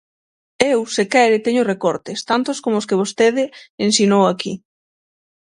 [0.73, 3.43] Eu, se quere, teño recortes, tantos como os que vostede
[3.87, 4.53] ensinou aquí.